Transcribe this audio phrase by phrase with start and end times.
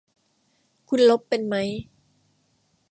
[0.89, 1.69] คุณลบเป็นมั้ย